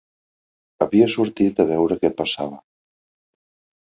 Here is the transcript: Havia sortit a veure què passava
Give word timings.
Havia 0.85 1.09
sortit 1.15 1.63
a 1.63 1.67
veure 1.73 1.99
què 2.05 2.13
passava 2.23 2.59